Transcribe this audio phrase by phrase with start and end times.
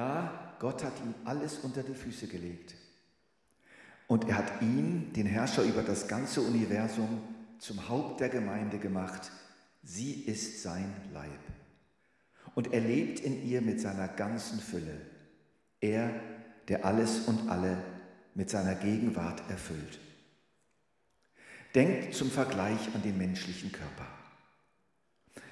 [0.00, 2.74] Ja, Gott hat ihm alles unter die Füße gelegt.
[4.06, 7.20] Und er hat ihn, den Herrscher über das ganze Universum,
[7.58, 9.30] zum Haupt der Gemeinde gemacht.
[9.82, 11.40] Sie ist sein Leib.
[12.54, 15.02] Und er lebt in ihr mit seiner ganzen Fülle.
[15.82, 16.08] Er,
[16.68, 17.76] der alles und alle
[18.34, 19.98] mit seiner Gegenwart erfüllt.
[21.74, 24.06] Denkt zum Vergleich an den menschlichen Körper.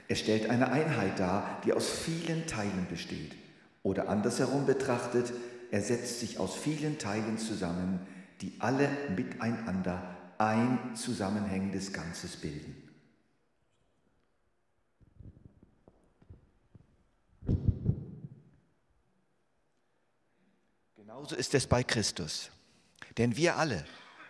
[0.08, 3.34] Er stellt eine Einheit dar, die aus vielen Teilen besteht.
[3.82, 5.32] Oder andersherum betrachtet,
[5.70, 8.06] er setzt sich aus vielen Teilen zusammen,
[8.40, 12.88] die alle miteinander ein zusammenhängendes Ganzes bilden.
[20.96, 22.50] Genauso ist es bei Christus.
[23.18, 23.84] Denn wir alle,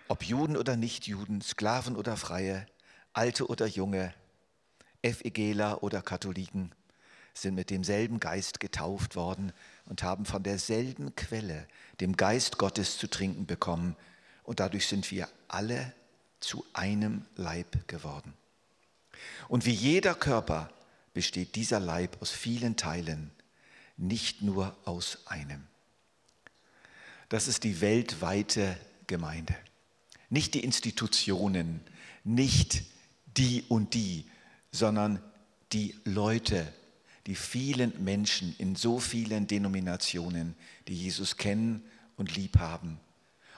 [0.08, 2.66] ob Juden oder Nichtjuden, Sklaven oder Freie,
[3.12, 4.14] Alte oder Junge,
[5.04, 6.74] FEGler oder Katholiken,
[7.34, 9.52] sind mit demselben Geist getauft worden
[9.86, 11.66] und haben von derselben Quelle,
[12.00, 13.96] dem Geist Gottes, zu trinken bekommen.
[14.42, 15.92] Und dadurch sind wir alle
[16.40, 18.34] zu einem Leib geworden.
[19.48, 20.70] Und wie jeder Körper
[21.14, 23.30] besteht dieser Leib aus vielen Teilen,
[23.96, 25.66] nicht nur aus einem.
[27.28, 29.54] Das ist die weltweite Gemeinde.
[30.30, 31.80] Nicht die Institutionen,
[32.24, 32.84] nicht
[33.36, 34.26] die und die,
[34.70, 35.22] sondern
[35.72, 36.72] die Leute,
[37.28, 40.56] die vielen Menschen in so vielen Denominationen,
[40.88, 41.84] die Jesus kennen
[42.16, 42.98] und lieb haben.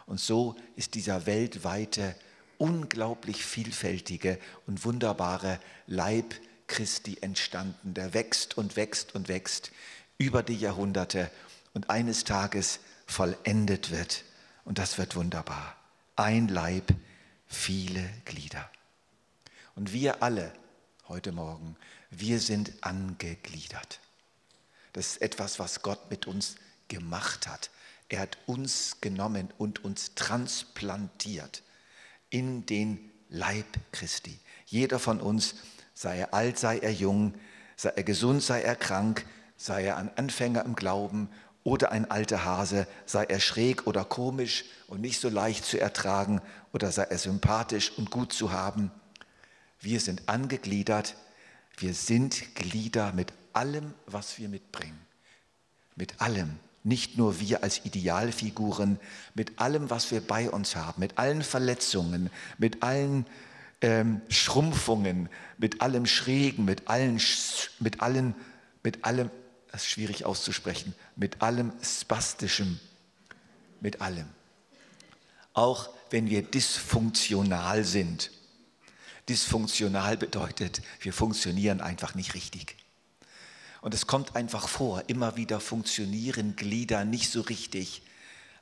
[0.07, 2.17] Und so ist dieser weltweite,
[2.59, 6.35] unglaublich vielfältige und wunderbare Leib
[6.67, 9.71] Christi entstanden, der wächst und wächst und wächst
[10.19, 11.31] über die Jahrhunderte
[11.73, 14.25] und eines Tages vollendet wird.
[14.65, 15.77] Und das wird wunderbar.
[16.17, 16.93] Ein Leib,
[17.47, 18.69] viele Glieder.
[19.77, 20.53] Und wir alle
[21.07, 21.77] heute Morgen
[22.11, 24.01] wir sind angegliedert.
[24.93, 26.57] Das ist etwas, was Gott mit uns
[26.89, 27.71] gemacht hat.
[28.09, 31.63] Er hat uns genommen und uns transplantiert
[32.29, 34.39] in den Leib Christi.
[34.67, 35.55] Jeder von uns,
[35.95, 37.35] sei er alt, sei er jung,
[37.77, 39.25] sei er gesund, sei er krank,
[39.57, 41.29] sei er ein Anfänger im Glauben
[41.63, 46.41] oder ein alter Hase, sei er schräg oder komisch und nicht so leicht zu ertragen
[46.73, 48.91] oder sei er sympathisch und gut zu haben.
[49.79, 51.15] Wir sind angegliedert
[51.77, 54.99] wir sind Glieder mit allem, was wir mitbringen.
[55.97, 56.59] Mit allem.
[56.83, 58.99] Nicht nur wir als Idealfiguren,
[59.35, 63.27] mit allem, was wir bei uns haben, mit allen Verletzungen, mit allen
[63.83, 65.29] ähm, Schrumpfungen,
[65.59, 67.21] mit allem Schrägen, mit allen,
[67.81, 68.35] mit allen,
[68.83, 69.31] mit allem,
[69.71, 72.81] das ist schwierig auszusprechen, mit allem Spastischem,
[73.81, 74.27] mit allem.
[75.53, 78.31] Auch wenn wir dysfunktional sind
[79.31, 82.75] Dysfunktional bedeutet, wir funktionieren einfach nicht richtig.
[83.81, 88.03] Und es kommt einfach vor, immer wieder funktionieren Glieder nicht so richtig,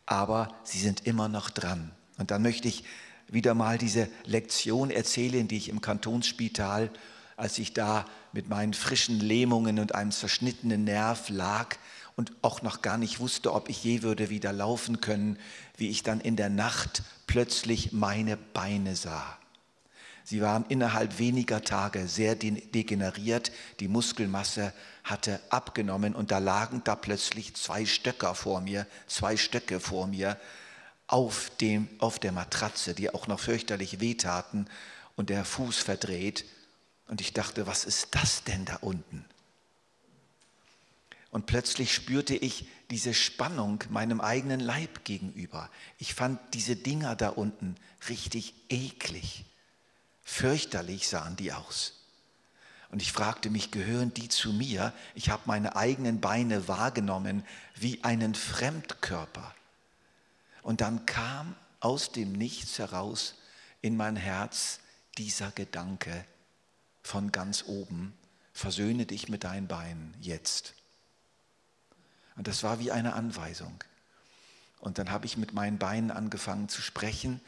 [0.05, 1.91] aber sie sind immer noch dran.
[2.19, 2.85] Und dann möchte ich
[3.29, 6.91] wieder mal diese Lektion erzählen, die ich im Kantonsspital,
[7.39, 8.05] als ich da
[8.35, 11.77] mit meinen frischen Lähmungen und einem zerschnittenen Nerv lag
[12.15, 15.39] und auch noch gar nicht wusste, ob ich je würde wieder laufen können,
[15.79, 19.39] wie ich dann in der Nacht plötzlich meine Beine sah.
[20.29, 23.51] Sie waren innerhalb weniger Tage sehr degeneriert,
[23.81, 29.81] die Muskelmasse hatte abgenommen und da lagen da plötzlich zwei Stöcker vor mir, zwei Stöcke
[29.81, 30.39] vor mir
[31.07, 34.67] auf, dem, auf der Matratze, die auch noch fürchterlich wehtaten
[35.17, 36.45] und der Fuß verdreht.
[37.07, 39.25] Und ich dachte, was ist das denn da unten?
[41.31, 45.71] Und plötzlich spürte ich diese Spannung meinem eigenen Leib gegenüber.
[45.97, 47.77] Ich fand diese Dinger da unten
[48.11, 49.47] richtig eklig.
[50.31, 51.95] Fürchterlich sahen die aus.
[52.91, 54.93] Und ich fragte mich, gehören die zu mir?
[55.15, 59.55] Ich habe meine eigenen Beine wahrgenommen wie einen Fremdkörper.
[60.63, 63.37] Und dann kam aus dem Nichts heraus
[63.81, 64.81] in mein Herz
[65.17, 66.27] dieser Gedanke
[67.03, 68.13] von ganz oben,
[68.53, 70.75] versöhne dich mit deinen Beinen jetzt.
[72.37, 73.83] Und das war wie eine Anweisung.
[74.79, 77.41] Und dann habe ich mit meinen Beinen angefangen zu sprechen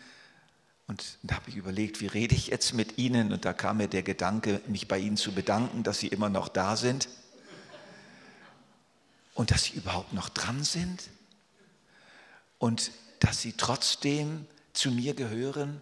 [0.90, 3.32] und da habe ich überlegt, wie rede ich jetzt mit Ihnen?
[3.32, 6.48] Und da kam mir der Gedanke, mich bei Ihnen zu bedanken, dass Sie immer noch
[6.48, 7.08] da sind
[9.34, 11.08] und dass Sie überhaupt noch dran sind
[12.58, 12.90] und
[13.20, 15.80] dass Sie trotzdem zu mir gehören.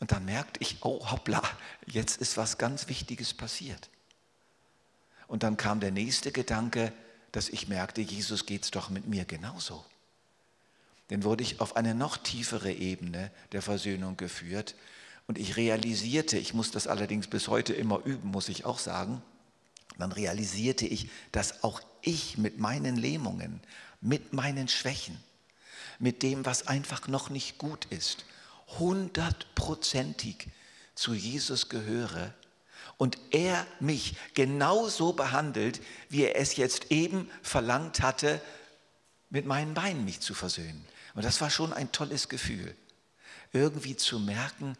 [0.00, 1.42] Und dann merkte ich, oh hoppla,
[1.84, 3.90] jetzt ist was ganz Wichtiges passiert.
[5.26, 6.94] Und dann kam der nächste Gedanke,
[7.32, 9.84] dass ich merkte, Jesus geht es doch mit mir genauso
[11.12, 14.74] dann wurde ich auf eine noch tiefere Ebene der Versöhnung geführt.
[15.26, 19.20] Und ich realisierte, ich muss das allerdings bis heute immer üben, muss ich auch sagen,
[19.98, 23.60] dann realisierte ich, dass auch ich mit meinen Lähmungen,
[24.00, 25.22] mit meinen Schwächen,
[25.98, 28.24] mit dem, was einfach noch nicht gut ist,
[28.78, 30.48] hundertprozentig
[30.94, 32.32] zu Jesus gehöre
[32.96, 38.40] und er mich genauso behandelt, wie er es jetzt eben verlangt hatte,
[39.28, 40.86] mit meinen Beinen mich zu versöhnen.
[41.14, 42.74] Und das war schon ein tolles Gefühl,
[43.52, 44.76] irgendwie zu merken,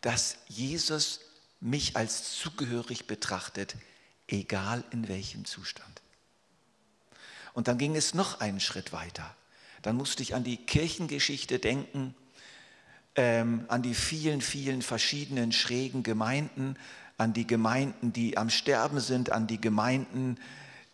[0.00, 1.20] dass Jesus
[1.60, 3.76] mich als zugehörig betrachtet,
[4.28, 6.02] egal in welchem Zustand.
[7.54, 9.34] Und dann ging es noch einen Schritt weiter.
[9.82, 12.14] Dann musste ich an die Kirchengeschichte denken,
[13.14, 16.76] ähm, an die vielen, vielen verschiedenen schrägen Gemeinden,
[17.18, 20.38] an die Gemeinden, die am Sterben sind, an die Gemeinden,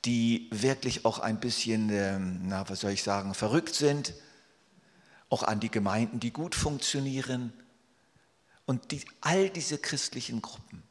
[0.04, 4.14] die wirklich auch ein bisschen, ähm, na, was soll ich sagen, verrückt sind,
[5.30, 7.52] auch an die Gemeinden, die gut funktionieren.
[8.66, 10.82] Und die, all diese christlichen Gruppen,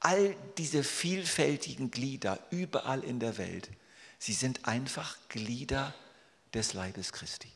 [0.00, 3.70] all diese vielfältigen Glieder überall in der Welt,
[4.18, 5.94] sie sind einfach Glieder
[6.52, 7.50] des Leibes Christi.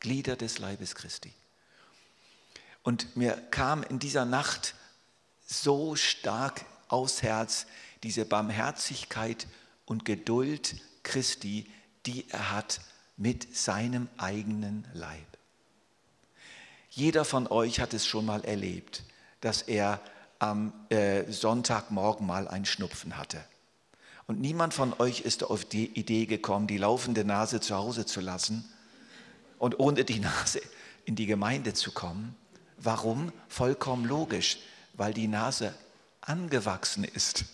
[0.00, 1.32] Glieder des Leibes Christi.
[2.82, 4.74] Und mir kam in dieser Nacht
[5.46, 7.66] so stark aufs Herz
[8.02, 9.48] diese Barmherzigkeit
[9.86, 11.70] und Geduld Christi,
[12.04, 12.80] die er hat
[13.16, 15.35] mit seinem eigenen Leib.
[16.96, 19.02] Jeder von euch hat es schon mal erlebt,
[19.42, 20.00] dass er
[20.38, 23.44] am äh, Sonntagmorgen mal einen Schnupfen hatte.
[24.26, 28.22] Und niemand von euch ist auf die Idee gekommen, die laufende Nase zu Hause zu
[28.22, 28.64] lassen
[29.58, 30.62] und ohne die Nase
[31.04, 32.34] in die Gemeinde zu kommen.
[32.78, 33.30] Warum?
[33.46, 34.56] Vollkommen logisch,
[34.94, 35.74] weil die Nase
[36.22, 37.44] angewachsen ist,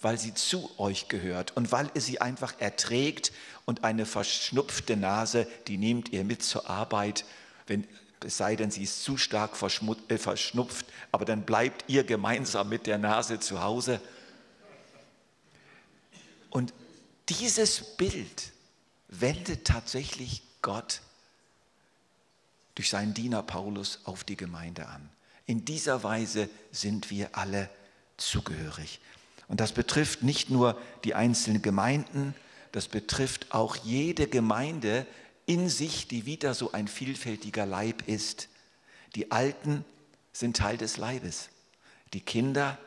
[0.00, 3.32] weil sie zu euch gehört und weil ihr sie einfach erträgt
[3.64, 7.24] und eine verschnupfte Nase, die nehmt ihr mit zur Arbeit,
[7.66, 7.88] wenn,
[8.24, 9.52] es sei denn, sie ist zu stark
[10.08, 14.00] äh, verschnupft, aber dann bleibt ihr gemeinsam mit der Nase zu Hause.
[16.50, 16.74] Und
[17.28, 18.52] dieses Bild
[19.08, 21.00] wendet tatsächlich Gott
[22.74, 25.10] durch seinen Diener Paulus auf die Gemeinde an.
[25.46, 27.68] In dieser Weise sind wir alle
[28.16, 29.00] zugehörig.
[29.48, 32.34] Und das betrifft nicht nur die einzelnen Gemeinden,
[32.70, 35.06] das betrifft auch jede Gemeinde
[35.46, 38.48] in sich, die wieder so ein vielfältiger Leib ist.
[39.14, 39.84] Die Alten
[40.32, 41.50] sind Teil des Leibes.
[42.12, 42.78] Die Kinder,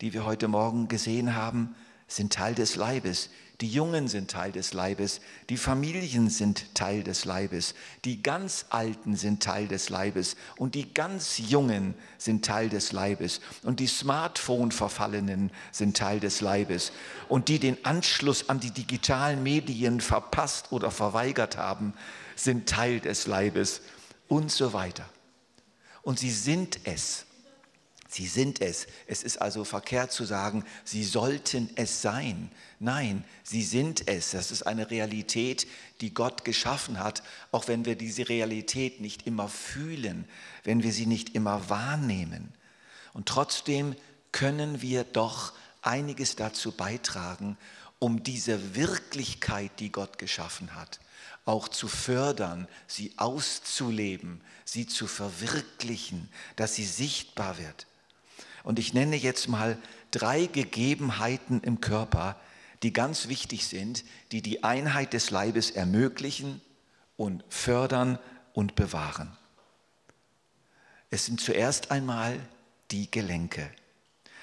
[0.00, 1.74] die wir heute Morgen gesehen haben,
[2.06, 3.30] sind Teil des Leibes.
[3.60, 5.20] Die Jungen sind Teil des Leibes,
[5.50, 7.74] die Familien sind Teil des Leibes,
[8.04, 13.40] die ganz Alten sind Teil des Leibes und die ganz Jungen sind Teil des Leibes
[13.64, 16.92] und die Smartphone-Verfallenen sind Teil des Leibes
[17.28, 21.94] und die den Anschluss an die digitalen Medien verpasst oder verweigert haben,
[22.36, 23.80] sind Teil des Leibes
[24.28, 25.08] und so weiter.
[26.02, 27.26] Und sie sind es
[28.10, 28.86] Sie sind es.
[29.06, 32.50] Es ist also verkehrt zu sagen, sie sollten es sein.
[32.80, 34.30] Nein, sie sind es.
[34.30, 35.66] Das ist eine Realität,
[36.00, 37.22] die Gott geschaffen hat,
[37.52, 40.26] auch wenn wir diese Realität nicht immer fühlen,
[40.64, 42.54] wenn wir sie nicht immer wahrnehmen.
[43.12, 43.94] Und trotzdem
[44.32, 47.58] können wir doch einiges dazu beitragen,
[47.98, 50.98] um diese Wirklichkeit, die Gott geschaffen hat,
[51.44, 57.86] auch zu fördern, sie auszuleben, sie zu verwirklichen, dass sie sichtbar wird.
[58.64, 59.78] Und ich nenne jetzt mal
[60.10, 62.36] drei Gegebenheiten im Körper,
[62.82, 66.60] die ganz wichtig sind, die die Einheit des Leibes ermöglichen
[67.16, 68.18] und fördern
[68.52, 69.36] und bewahren.
[71.10, 72.38] Es sind zuerst einmal
[72.90, 73.70] die Gelenke.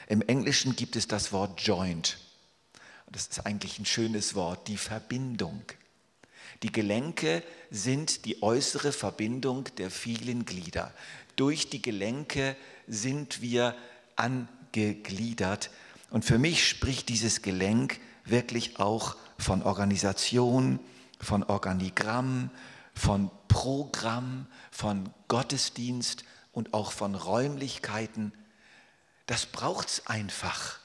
[0.08, 2.18] Im Englischen gibt es das Wort Joint.
[3.12, 5.64] Das ist eigentlich ein schönes Wort, die Verbindung.
[6.64, 10.94] Die Gelenke sind die äußere Verbindung der vielen Glieder.
[11.36, 12.56] Durch die Gelenke
[12.88, 13.76] sind wir
[14.16, 15.70] angegliedert.
[16.10, 20.80] Und für mich spricht dieses Gelenk wirklich auch von Organisation,
[21.20, 22.50] von Organigramm,
[22.94, 28.34] von Programm, von Gottesdienst und auch von Räumlichkeiten.
[29.28, 30.80] Das braucht es einfach.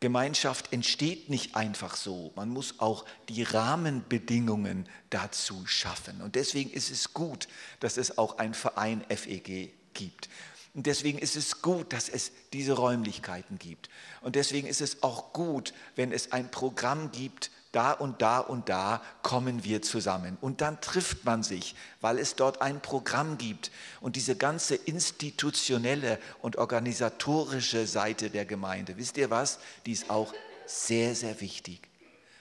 [0.00, 2.32] Gemeinschaft entsteht nicht einfach so.
[2.34, 6.20] Man muss auch die Rahmenbedingungen dazu schaffen.
[6.22, 7.46] Und deswegen ist es gut,
[7.78, 10.28] dass es auch ein Verein FEG gibt.
[10.74, 13.90] Und deswegen ist es gut, dass es diese Räumlichkeiten gibt.
[14.22, 18.68] Und deswegen ist es auch gut, wenn es ein Programm gibt, da und da und
[18.68, 20.38] da kommen wir zusammen.
[20.40, 23.70] Und dann trifft man sich, weil es dort ein Programm gibt.
[24.00, 30.32] Und diese ganze institutionelle und organisatorische Seite der Gemeinde, wisst ihr was, die ist auch
[30.66, 31.88] sehr, sehr wichtig.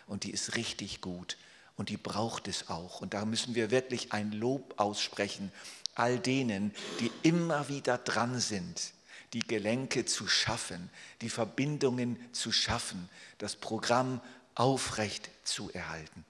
[0.08, 1.38] Und die ist richtig gut.
[1.78, 3.02] Und die braucht es auch.
[3.02, 5.52] Und da müssen wir wirklich ein Lob aussprechen
[5.96, 8.94] all denen, die immer wieder dran sind,
[9.34, 10.90] die Gelenke zu schaffen,
[11.22, 14.22] die Verbindungen zu schaffen, das Programm
[14.56, 16.26] aufrecht zu erhalten.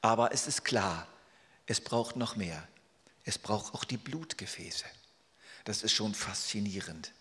[0.00, 1.06] Aber es ist klar,
[1.66, 2.66] es braucht noch mehr.
[3.24, 4.84] Es braucht auch die Blutgefäße.
[5.64, 7.12] Das ist schon faszinierend,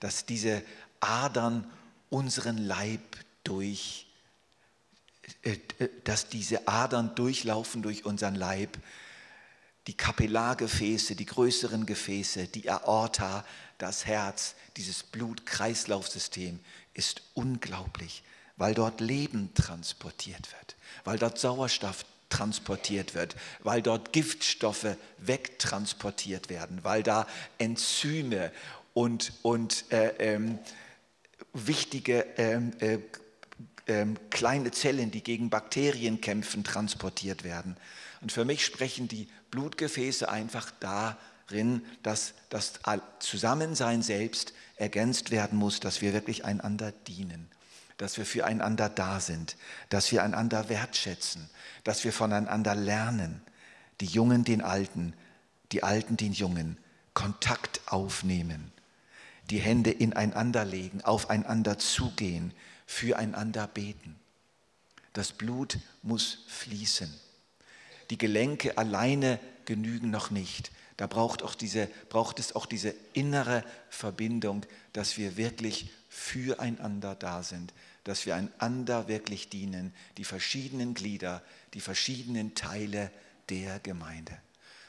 [0.00, 0.62] dass diese
[1.00, 1.70] Adern
[2.10, 4.06] unseren Leib durch,
[5.42, 8.76] äh, äh, dass diese Adern durchlaufen durch unseren Leib,
[9.88, 13.42] die Kapillargefäße, die größeren Gefäße, die Aorta,
[13.78, 16.60] das Herz, dieses Blutkreislaufsystem
[16.92, 18.22] ist unglaublich,
[18.58, 26.80] weil dort Leben transportiert wird, weil dort Sauerstoff transportiert wird, weil dort Giftstoffe wegtransportiert werden,
[26.82, 27.26] weil da
[27.56, 28.52] Enzyme
[28.92, 30.58] und, und äh, ähm,
[31.54, 32.98] wichtige ähm, äh,
[33.86, 37.78] äh, kleine Zellen, die gegen Bakterien kämpfen, transportiert werden.
[38.20, 42.74] Und für mich sprechen die Blutgefäße einfach darin, dass das
[43.20, 47.48] Zusammensein selbst ergänzt werden muss, dass wir wirklich einander dienen
[47.98, 49.56] dass wir füreinander da sind,
[49.90, 51.50] dass wir einander wertschätzen,
[51.84, 53.42] dass wir voneinander lernen,
[54.00, 55.14] die Jungen den Alten,
[55.72, 56.78] die Alten den Jungen,
[57.12, 58.72] Kontakt aufnehmen,
[59.50, 62.54] die Hände ineinander legen, aufeinander zugehen,
[62.86, 64.14] füreinander beten.
[65.12, 67.12] Das Blut muss fließen.
[68.10, 70.70] Die Gelenke alleine genügen noch nicht.
[70.96, 77.42] Da braucht, auch diese, braucht es auch diese innere Verbindung, dass wir wirklich füreinander da
[77.42, 77.72] sind,
[78.04, 81.42] dass wir einander wirklich dienen, die verschiedenen Glieder,
[81.74, 83.12] die verschiedenen Teile
[83.48, 84.36] der Gemeinde.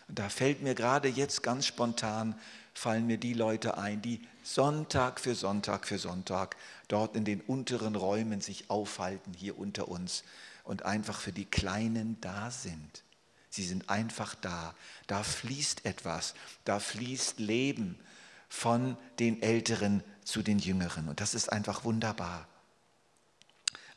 [0.08, 2.34] Und da fällt mir gerade jetzt ganz spontan,
[2.74, 6.56] fallen mir die Leute ein, die Sonntag für Sonntag für Sonntag
[6.88, 10.24] dort in den unteren Räumen sich aufhalten, hier unter uns
[10.64, 13.04] und einfach für die Kleinen da sind.
[13.50, 14.76] Sie sind einfach da.
[15.08, 18.00] Da fließt etwas, da fließt Leben
[18.48, 21.08] von den Älteren zu den Jüngeren.
[21.08, 22.48] Und das ist einfach wunderbar.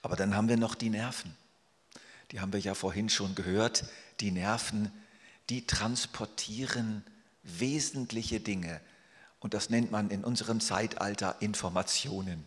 [0.03, 1.37] Aber dann haben wir noch die Nerven.
[2.31, 3.85] Die haben wir ja vorhin schon gehört.
[4.21, 4.91] Die Nerven,
[5.51, 7.05] die transportieren
[7.43, 8.81] wesentliche Dinge.
[9.39, 12.47] Und das nennt man in unserem Zeitalter Informationen.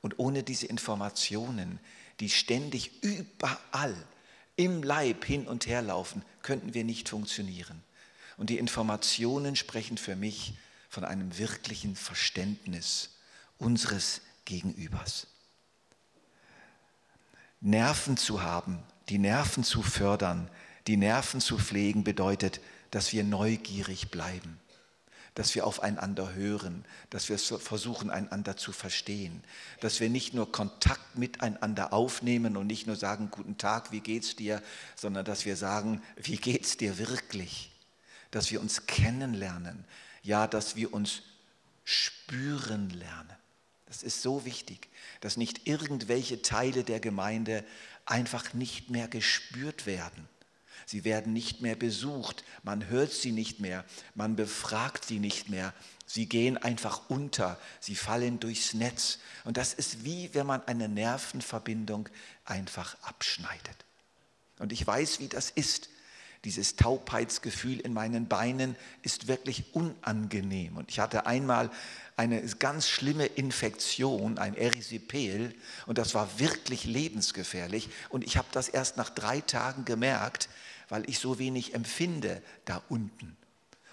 [0.00, 1.78] Und ohne diese Informationen,
[2.20, 3.94] die ständig überall
[4.56, 7.82] im Leib hin und her laufen, könnten wir nicht funktionieren.
[8.36, 10.54] Und die Informationen sprechen für mich
[10.88, 13.10] von einem wirklichen Verständnis
[13.58, 15.26] unseres Gegenübers.
[17.60, 20.50] Nerven zu haben, die Nerven zu fördern,
[20.86, 24.60] die Nerven zu pflegen, bedeutet, dass wir neugierig bleiben,
[25.34, 29.42] dass wir aufeinander hören, dass wir versuchen, einander zu verstehen,
[29.80, 34.36] dass wir nicht nur Kontakt miteinander aufnehmen und nicht nur sagen, guten Tag, wie geht's
[34.36, 34.62] dir,
[34.94, 37.72] sondern dass wir sagen, wie geht's dir wirklich,
[38.30, 39.84] dass wir uns kennenlernen,
[40.22, 41.22] ja, dass wir uns
[41.84, 43.36] spüren lernen.
[43.86, 44.88] Das ist so wichtig,
[45.20, 47.64] dass nicht irgendwelche Teile der Gemeinde
[48.06, 50.28] einfach nicht mehr gespürt werden.
[50.86, 55.72] Sie werden nicht mehr besucht, man hört sie nicht mehr, man befragt sie nicht mehr.
[56.06, 59.18] Sie gehen einfach unter, sie fallen durchs Netz.
[59.44, 62.08] Und das ist wie wenn man eine Nervenverbindung
[62.44, 63.84] einfach abschneidet.
[64.58, 65.88] Und ich weiß, wie das ist.
[66.44, 70.76] Dieses Taubheitsgefühl in meinen Beinen ist wirklich unangenehm.
[70.76, 71.70] Und ich hatte einmal
[72.16, 75.54] eine ganz schlimme Infektion, ein Erisipel,
[75.86, 77.88] und das war wirklich lebensgefährlich.
[78.10, 80.50] Und ich habe das erst nach drei Tagen gemerkt,
[80.88, 83.36] weil ich so wenig empfinde da unten.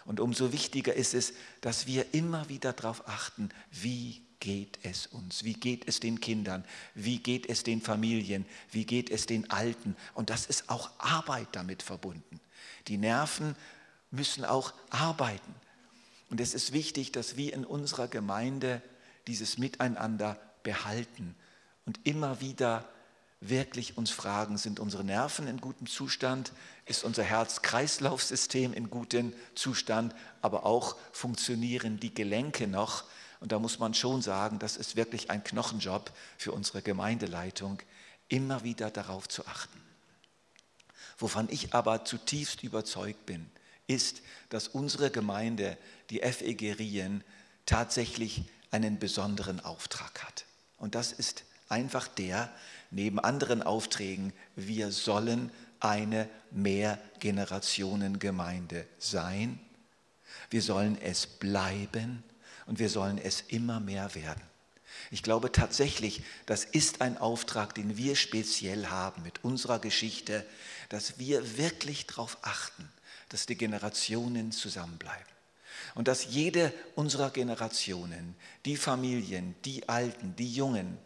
[0.05, 5.43] Und umso wichtiger ist es, dass wir immer wieder darauf achten, wie geht es uns?
[5.43, 6.65] Wie geht es den Kindern?
[6.95, 8.45] Wie geht es den Familien?
[8.71, 9.95] Wie geht es den Alten?
[10.13, 12.39] Und das ist auch Arbeit damit verbunden.
[12.87, 13.55] Die Nerven
[14.09, 15.55] müssen auch arbeiten.
[16.29, 18.81] Und es ist wichtig, dass wir in unserer Gemeinde
[19.27, 21.35] dieses Miteinander behalten
[21.85, 22.89] und immer wieder
[23.41, 26.53] wirklich uns fragen, sind unsere Nerven in gutem Zustand,
[26.85, 33.03] ist unser Herz-Kreislauf-System in gutem Zustand, aber auch funktionieren die Gelenke noch.
[33.39, 37.79] Und da muss man schon sagen, das ist wirklich ein Knochenjob für unsere Gemeindeleitung,
[38.29, 39.81] immer wieder darauf zu achten.
[41.17, 43.49] Wovon ich aber zutiefst überzeugt bin,
[43.87, 45.77] ist, dass unsere Gemeinde,
[46.11, 47.23] die FEG Rien,
[47.65, 50.45] tatsächlich einen besonderen Auftrag hat.
[50.77, 52.51] Und das ist einfach der,
[52.91, 59.59] neben anderen Aufträgen, wir sollen eine Mehrgenerationengemeinde sein.
[60.49, 62.23] Wir sollen es bleiben
[62.67, 64.41] und wir sollen es immer mehr werden.
[65.09, 70.45] Ich glaube tatsächlich, das ist ein Auftrag, den wir speziell haben mit unserer Geschichte,
[70.89, 72.87] dass wir wirklich darauf achten,
[73.29, 75.25] dass die Generationen zusammenbleiben.
[75.95, 80.97] Und dass jede unserer Generationen, die Familien, die Alten, die Jungen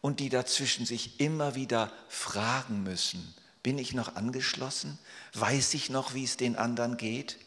[0.00, 4.98] und die dazwischen sich immer wieder fragen müssen, bin ich noch angeschlossen?
[5.34, 7.38] Weiß ich noch, wie es den anderen geht?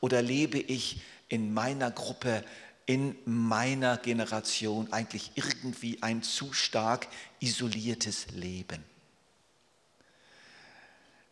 [0.00, 2.44] Oder lebe ich in meiner Gruppe,
[2.86, 7.06] in meiner Generation eigentlich irgendwie ein zu stark
[7.38, 8.82] isoliertes Leben?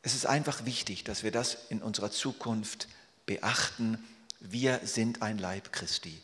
[0.02, 2.88] Es ist einfach wichtig, dass wir das in unserer Zukunft
[3.26, 4.02] beachten.
[4.40, 6.18] Wir sind ein Leib Christi.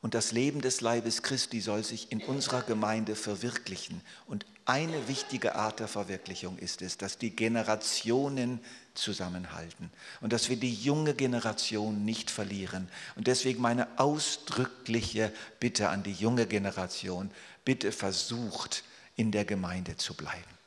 [0.00, 4.00] Und das Leben des Leibes Christi soll sich in unserer Gemeinde verwirklichen.
[4.26, 8.60] Und eine wichtige Art der Verwirklichung ist es, dass die Generationen
[8.94, 9.90] zusammenhalten
[10.20, 12.88] und dass wir die junge Generation nicht verlieren.
[13.16, 17.30] Und deswegen meine ausdrückliche Bitte an die junge Generation,
[17.64, 18.84] bitte versucht
[19.16, 20.58] in der Gemeinde zu bleiben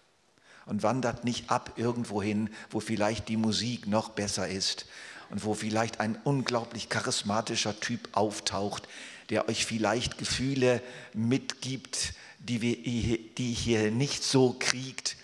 [0.66, 4.86] und wandert nicht ab irgendwo hin, wo vielleicht die Musik noch besser ist
[5.30, 8.88] und wo vielleicht ein unglaublich charismatischer Typ auftaucht,
[9.32, 10.84] der euch vielleicht Gefühle
[11.14, 15.16] mitgibt, die, wir, die hier nicht so kriegt.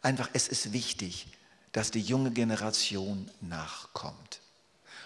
[0.00, 1.26] Einfach, es ist wichtig,
[1.72, 4.40] dass die junge Generation nachkommt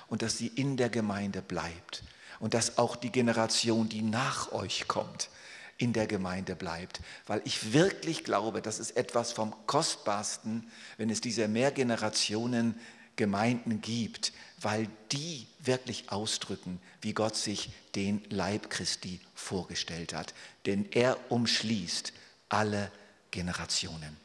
[0.08, 2.04] und dass sie in der Gemeinde bleibt
[2.38, 5.30] und dass auch die Generation, die nach euch kommt,
[5.78, 7.00] in der Gemeinde bleibt.
[7.26, 12.78] Weil ich wirklich glaube, das ist etwas vom Kostbarsten, wenn es diese Mehrgenerationen
[13.16, 20.34] Gemeinden gibt, weil die wirklich ausdrücken, wie Gott sich den Leib Christi vorgestellt hat.
[20.66, 22.12] Denn er umschließt
[22.48, 22.90] alle
[23.30, 24.16] Generationen.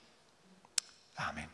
[1.15, 1.49] Amen.